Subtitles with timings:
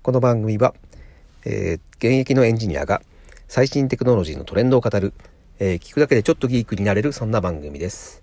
[0.00, 0.74] この番組は、
[1.44, 3.02] えー、現役のエンジニアが
[3.48, 5.12] 最新テクノロジーのトレンドを語る、
[5.58, 8.22] えー、聞くだけでちょっとギークになれるそんな番組です。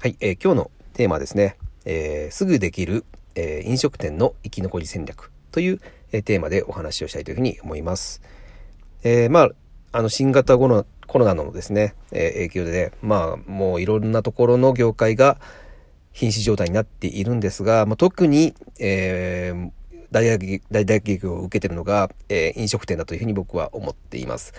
[0.00, 3.04] はい、えー、今日のテーマはですね、えー、すぐできる、
[3.34, 5.80] えー、飲食店の生き残り戦略という、
[6.12, 8.22] えー、テーマでお話をしたいというふうに思います。
[9.02, 9.50] えー、まあ、
[9.90, 15.38] あの新型コロナコロナのですね、えー、影響で、ね、まあもういろんなところの業界が
[16.12, 19.70] 瀕死状態になっているんですが、まあ、特に、えー、
[20.10, 24.54] 大打撃、大打撃を受けているのが、えー、飲食店だというふうに僕は思っています。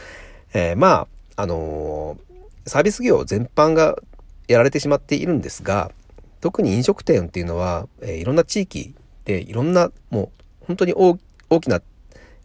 [0.54, 3.98] えー、まあ、あのー、サービス業全般が
[4.48, 5.92] やられてしまっているんですが、
[6.42, 8.96] 特に飲食店っていうのは、えー、いろんな地域
[9.26, 10.30] でいろんな、もう
[10.66, 11.18] 本当に大
[11.62, 11.82] きな、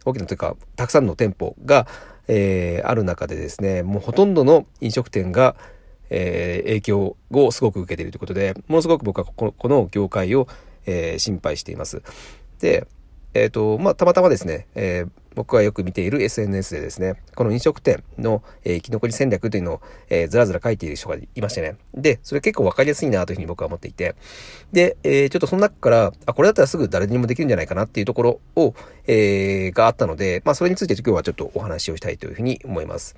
[0.05, 1.87] 大きなというか、たくさんの店舗が、
[2.27, 5.55] えー、ある中でですね、もうほとんどの飲食店が、
[6.09, 10.47] えー、影響をすごく受けているということで、ものすごく僕はこのこの業界を、
[10.85, 12.01] えー、心配しています。
[12.59, 12.87] で、
[13.33, 21.77] えっ、ー、と、まあ、たまたまですね、えー、僕がよく見ている SNS でですね、この飲食店の、えー、生き残り戦略というのを、えー、ずらずら書いている人がいましてね。
[21.93, 24.15] で、それ結構わかりやすいなというふうに僕は思っていて。
[24.71, 28.75] で、えー、ちょっとその中から、あ、これだったらすぐ誰にもできるんじゃないかなっていうところを、
[29.07, 33.15] えー、があったので、まあ、それについて今日はちょっとお話をしたいというふうに思います。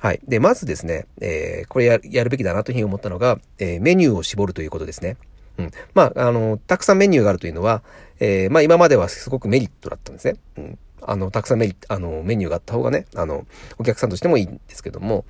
[0.00, 0.20] はい。
[0.28, 5.16] で、まずですね、えー、これややるべきだなというふうに思ったのが、えー、メニューを絞るということですね。
[5.58, 5.70] うん。
[5.94, 7.82] まあ、あの、たくさんメニューがあるというのは、
[8.20, 10.36] えー、まあ今まではすごくメリットだったんですね。
[10.58, 10.78] うん。
[11.02, 13.46] あの、たくさんメリット、あの、メニューがあった方がね、あの、
[13.78, 15.24] お客さんとしてもいいんですけども、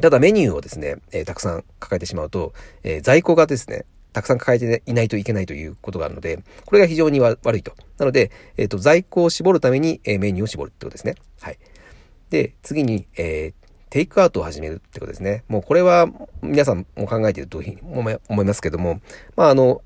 [0.00, 7.74] ただメニューをですね、えー、たくさん抱えてしまうと、えー、在庫がですね、たくさん抱えていないといけないということがあるので、これが非常に悪いと。
[7.98, 11.16] なので、えっ、ー、と、在庫を絞るために、えメニューを絞るってことですね。
[11.40, 11.58] はい。
[12.30, 13.63] で、次に、えー、
[13.94, 15.44] テイクアウトを始めるってことですね。
[15.46, 16.08] もうこれは
[16.42, 19.00] 皆さんも考えていると思いますけども、
[19.36, 19.82] まああの、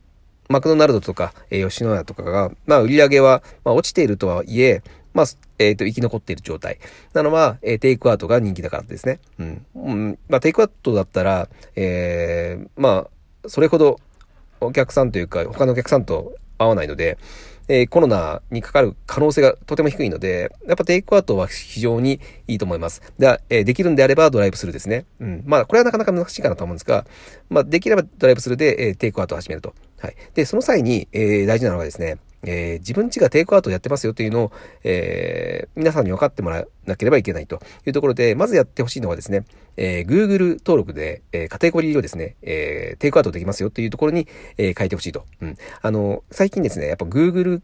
[0.49, 5.27] マクドナルドとか、えー、吉野家とかが、まあ売り上げは、まあ落ちているとはいえ、まあ、
[5.59, 6.79] えっ、ー、と、生き残っている状態。
[7.13, 9.21] なのは、えー、テイクアウトが人気だからですね。
[9.39, 9.67] うん。
[9.75, 13.09] うん、まあ、テイクアウトだったら、えー、ま
[13.45, 14.01] あ、それほど
[14.63, 17.19] お客さんというか、他のお客さんと合わないので、
[17.69, 23.03] えー、コロナにかかる可能性がとても低いので、やっぱテイクアウトは非常にいいと思います。
[23.19, 25.05] で、えー、できるんであればドライブスルーですね。
[25.21, 25.43] うん。
[25.47, 27.07] まあ、これはなかなか難しいかなと思うんですが、
[27.51, 29.75] まあ、できればドライブスルーで、えー、テイクアウトを始めると。
[30.01, 30.17] はい。
[30.35, 34.53] で、その際に、えー、大事なのがですね、えー、自分家がテイクアウトやってますよというのを、
[34.85, 39.45] えー、皆さんに分かってもらわなければいけないというところで、まずやってほしいのはですね、
[39.77, 45.25] えー、Google 登録で、えー、カテゴリーをですね、えー、テイクアウトできますよというところに、えー、書いてほしいと。
[45.41, 45.57] うん。
[45.83, 47.61] あの、最近ですね、やっぱ Google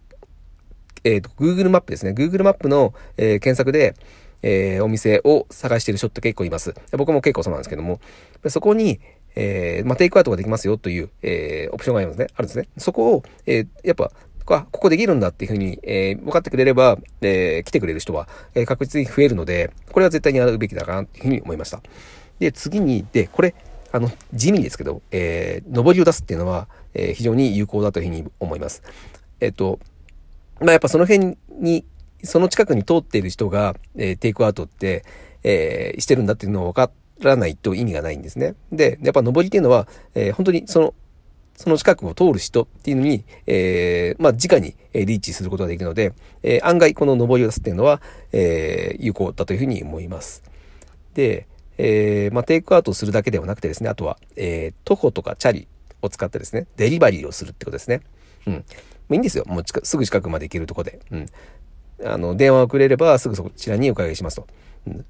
[1.04, 2.12] えっ、ー、と、Google マップですね。
[2.12, 3.94] Google マップの、えー、検索で、
[4.42, 6.74] えー、お店を探している人って結構います。
[6.92, 8.00] 僕も結構そうなんですけども、
[8.48, 9.00] そこに、
[9.36, 12.28] えー、まあ、テイクアウトができますよという、えー、オプションがありますね。
[12.34, 12.68] あるんですね。
[12.78, 14.12] そこを、えー、やっぱ、
[14.44, 21.80] ここできるんだっていうふうに、えー、分かってくれれば、えー、来てくれる人は、えー、確実に増えるので、これは絶対にやるべきだな、というふうに思いました。
[22.38, 23.54] で、次に、で、これ、
[23.92, 28.82] あの、地味ですけど、えー、上りを出すっていうのは、えー、非常に有効だというふうに思います。
[29.40, 29.78] えっ、と、
[30.60, 31.84] まあやっぱその辺に、
[32.22, 35.04] その近くに通っている人が、えー、テイクアウトって、
[35.42, 36.90] えー、してるんだっていうのを分か
[37.22, 38.54] らないと意味がないんですね。
[38.72, 40.94] で、やっぱ上りっていうのは、えー、本当にその、
[41.56, 48.00] その近くを通る人っていうのに、えー、まあ、直にえリーチすることができるので、えー、案外この上りを出すっていうのは、
[48.32, 50.42] えー、有効だというふうに思います。
[51.14, 55.68] で、えー、まあ、テイクアウトするだけではなくてですね、あとは、えー、徒歩とかチャリ
[56.02, 58.00] を使ってですね、デリバリーをするってことですね。
[58.46, 58.64] うん。
[59.10, 59.44] いいんですよ。
[59.46, 61.00] もうすぐ近くまで行けるとこで。
[61.10, 61.26] うん。
[62.04, 64.46] あの、電話をくれればすぐそちらにお伺いしますと。
[64.86, 65.04] うん。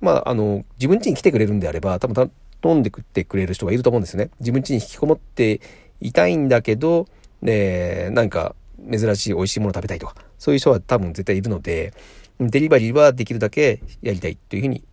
[0.00, 2.30] まあ、あの、自分家に来てくれるんであれば、多分
[2.60, 4.30] 頼んでくってくれる人がいると思うんですよね。
[4.40, 5.60] 自分家に引きこもって
[6.00, 7.06] いたいんだけど、
[7.42, 8.54] ね、なんか
[8.90, 11.92] 珍しい美味しいもの食べたいとか、そういう人は多分絶対いるので、
[12.40, 14.84] デリバリーはできるだけやりたいというふうに、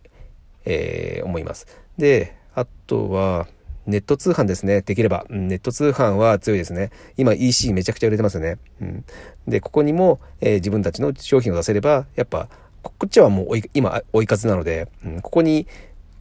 [0.64, 1.66] えー、思います。
[1.96, 3.46] で、あとは、
[3.86, 4.82] ネット通販ですね。
[4.82, 5.26] できれば。
[5.30, 6.90] ネット通販は強いですね。
[7.16, 8.58] 今 EC めちゃくちゃ売れてますよね。
[8.80, 9.04] うん、
[9.46, 12.48] で、ここにも、えー、自分たちの商品を出せれば、やっぱ、
[12.82, 15.68] こっちはもう今追い風なので、うん、ここに、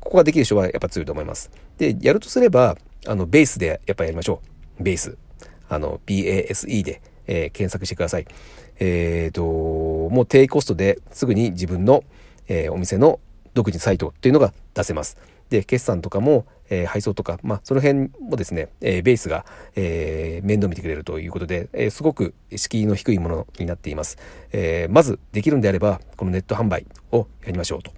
[0.06, 1.50] ここができる人はやっぱ強いと思います。
[1.80, 4.40] で、やるとすれば、あの、ベースでやっぱやりましょ
[4.80, 4.84] う。
[4.84, 5.18] ベース。
[5.68, 8.28] あの、BASE で、えー、検索してください。
[8.80, 12.04] えっ、ー、と、もう低コストですぐに自分の、
[12.48, 13.20] えー、お店の
[13.56, 15.18] 独自サイトっていうのが出せます。
[15.50, 19.44] で、決算とかも、えー、配送とか、まあ、その辺もですね、えー、ベースが、
[19.76, 24.18] えー、面倒見てくれるということで、えー、すごく敷居の低いものになっています。
[24.52, 27.92] えー、まず、できるんであれば、このネット販売をやりましょうと。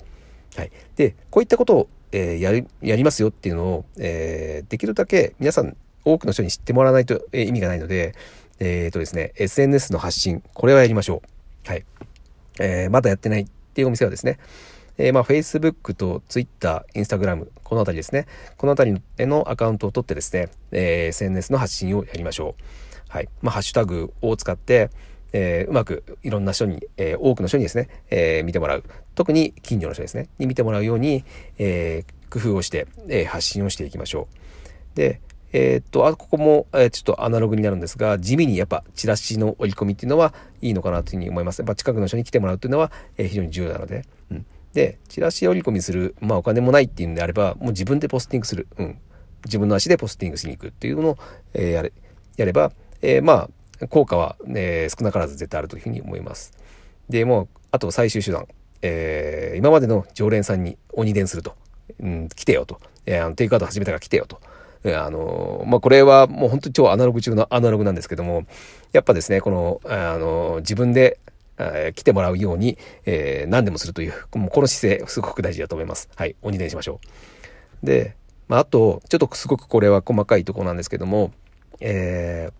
[0.55, 0.71] はい。
[0.95, 5.75] で、こういったことを、えー、やり、やりますよっていうのを、えー、できるだけ皆さん、
[6.05, 8.15] 多くの人に知ってもらわないと、えー、意味がないので、
[8.59, 11.21] えっ、ー、とですね、SNS の発信、これはやりましょ
[11.65, 11.69] う。
[11.69, 11.85] はい。
[12.59, 14.39] えー、まだやってないっていうお店はですね、
[14.97, 18.25] えー、まあ、Facebook と Twitter、Instagram、このあたりですね。
[18.57, 22.63] このあたりのアカウントを取ってですね、えー、SNS の発信をやりましょう。
[23.09, 23.29] はい。
[23.41, 24.89] まあ、ハッシュタグを使って、
[25.33, 28.83] えー、うまくいろんな人に、えー、多くの人にですね、えー、見てもらう。
[29.15, 31.23] 特に近所の人ですね、に見てもらうように、
[31.57, 34.27] え工夫をして、え発信をしていきましょ
[34.93, 34.97] う。
[34.97, 35.21] で、
[35.53, 41.59] えっと、あ、ここも、えちょっとアナログになるんですが、地味にやっぱチラシの折り込みっていうのはいいのかなというふうに思います。
[41.59, 44.03] やっぱ近くの人に来てもらうっていうのは、え非常に重要なので。
[44.31, 44.45] うん。
[44.73, 48.67] で、チラシ折り込みする、まあお金もないっていうんであれば、もう自分でポスティングする。
[48.77, 48.97] うん。
[49.45, 51.17] 自分の足でポスティングしに行くっていうのを、
[51.53, 51.93] えやれ、
[52.35, 52.71] やれば、
[53.01, 53.49] えまあ、
[53.89, 56.53] 効果は、ね、少なからず絶対あるというふうに思います。
[57.09, 58.47] で、もう、あと最終手段。
[58.81, 61.55] えー、今までの常連さんに鬼伝すると。
[61.99, 62.79] うん、来てよと。
[63.05, 64.39] えー、あのテイクアウト始めたから来てよと。
[64.85, 68.45] あのまあ、これはもう本当に超アナログ中のアナログなんですけども、
[68.93, 71.19] やっぱですね、この、あの自分で、
[71.59, 76.09] え、来てもらうように、えー、何でもするという、もうこの姿勢、すごく大事だと思います。
[76.15, 76.99] はい、鬼伝しましょ
[77.83, 77.85] う。
[77.85, 78.15] で、
[78.47, 81.31] まあ、あと、ちょっとすごくこれは細かいところなんですけども、
[81.79, 82.53] えー、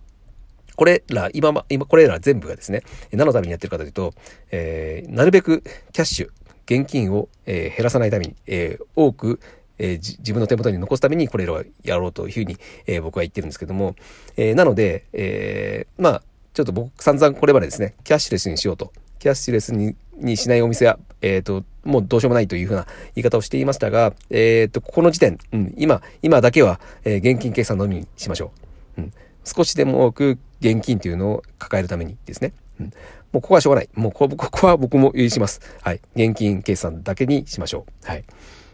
[0.77, 4.13] これら、今、今、これら全部がですね、何のためにやってるかというと、
[4.51, 6.29] えー、なるべくキャッシュ、
[6.65, 9.39] 現金を、えー、減らさないために、えー、多く、
[9.79, 13.95] えー、自分の手元に残すためにこれらをやろうというふうに、えー、僕は言ってるんですけども、
[14.37, 18.93] えー、なので、えー、まあ、ちょっと僕散々これまでですね、キャッシュレスにしようと。
[19.19, 22.85] キャッシュレスににしないお店は、えっ、ー、と、もうどうしようもないというふうな
[23.15, 28.51] 言い方をしていましたが、えっ、ー、と、ここの時点、うん、今、今だけは、えー、現金計算のみにしましょ
[28.97, 29.01] う。
[29.01, 29.13] うん、
[29.47, 32.53] 少しでも多く現金というのを抱えるためにですね。
[32.79, 32.91] うん、も
[33.39, 33.89] うここはしょうがない。
[33.95, 35.61] もうここは僕も許します。
[35.81, 36.01] はい。
[36.15, 38.07] 現金計算だけにしましょう。
[38.07, 38.23] はい。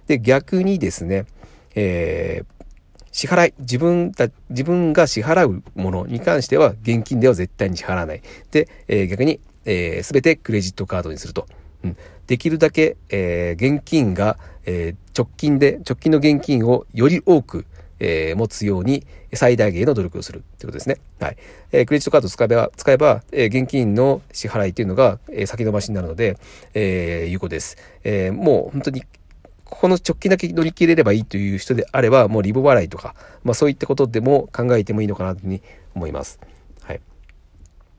[0.08, 1.25] で、逆にですね、
[1.75, 2.66] えー、
[3.12, 8.22] 支払い、自分た、自分が支払うものに関しては現金では絶対に支払わない。
[8.52, 11.48] で、えー、逆に、えー、全てクレジットカードにすると。
[11.84, 11.98] うん、
[12.28, 17.66] できるだけ、えー、現金が、えー、直近で、直近の現金をより多く、
[18.04, 20.98] えー、持つように最大限の努力をするということですね。
[21.22, 21.38] はい。
[21.72, 26.38] えー、クレジットカードを使えば、使えば、えー、現金の支払いというのが、えー、先延ばしになるので、
[26.74, 27.78] えー、有効です。
[28.04, 29.04] えー、もう本当に
[29.64, 35.62] ここの直近だけ乗り切れればいいという人であれば、もうリボ払いとか、まあそういったことでも考えてもいいのかなというふうに
[35.96, 36.40] 思います。
[36.82, 37.02] はい。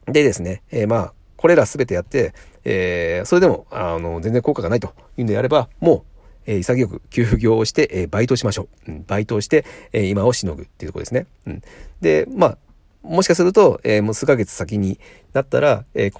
[0.06, 2.32] でですね、えー、まあ、これらすべてやって、
[2.64, 6.13] えー、それでも、あの、全然効果がないというんであれば、もう、
[6.46, 8.90] えー、潔く休業をして、えー、バイトしましょう。
[8.90, 11.26] うん、バイトをして、えー、今をしのぐっていうところですね。
[11.46, 11.62] うん、
[12.00, 12.58] で、まあ、
[13.02, 14.98] もしかすると、えー、もう数ヶ月先に
[15.32, 16.14] なったら、えー、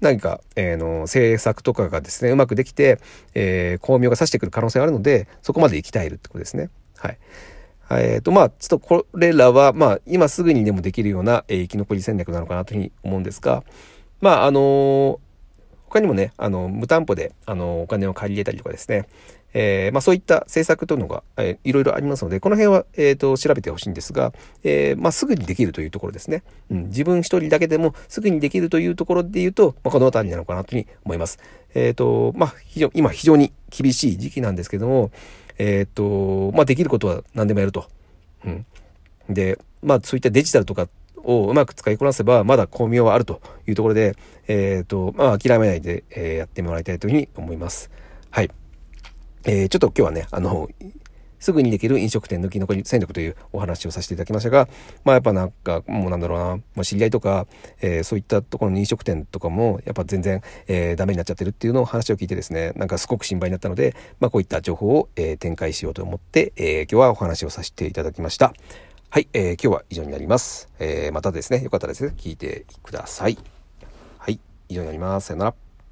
[0.00, 3.00] 何か、えー、の政策とかがですね、うまくできて、
[3.34, 6.70] えー、巧妙がさしてくる可能性があるので、そこまで行きたいるってことですね。
[6.96, 7.18] はい。
[7.90, 13.62] えっ、ー、と、まあ、ちょっとこれらは、まあ、今すぐにでもできるような、えー、生き残り戦略なのかなというふうに思うんですが、
[14.20, 15.18] まあ、あのー、
[15.88, 19.06] 他にもね、あの、無担保で、あの、お金を借り入れたりとかですね、
[19.54, 24.32] えー、まあ、そういった政策というのが、えー、いろいろありますので、この辺は、えっ、ー、と、調べてほしいんですが、
[24.64, 26.42] えー、まあ、すぐにできるというところですね。
[26.70, 31.38] うん、自分一人だけでもすぐにできるというところで言うと、まあ、この辺りなのかなというふうに思います。
[31.74, 35.12] えっ、と、まあ、非常、今非常に厳しい時期なんですけども、
[35.58, 37.86] えっ、と、まあ、できることは何でもやると。
[38.44, 38.66] うん。
[39.28, 44.16] で、まあ、そういったデジタルとかをうまく使いこなせば、まだ巧妙はあるというところで、
[44.48, 47.90] えっ、と、まあ、諦めないで、え、やってもらいたいというふうに思います。
[48.30, 48.50] はい。
[49.44, 50.68] えー、ちょっと今日はね、あの、
[51.38, 54.66] すぐにできる飲食店の生き残り戦略というお話をさせていただきましたが、
[55.04, 57.46] まあやっぱなんか、もうなんだろうな、もう知り合いとか、
[57.82, 68.54] えー、そういったところの飲食店とかも、やっぱ全然、えー、ダメになっちゃってるっていうのを話を聞いてですね、なんかすごく心配になったので、まあこういった情報を、えー、展開しようと思って、えー、今日はお話をさせていただきました。
[69.10, 70.70] はい、えー、今日は以上になります。
[70.78, 73.36] えー、またですね、よかったらですね、聞いてください。
[74.18, 75.26] はい、以上になります。
[75.26, 75.63] さよなら。